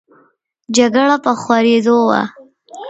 جګړه 0.75 1.15
په 1.23 1.31
خورېدو 1.41 1.97
وه. 2.09 2.21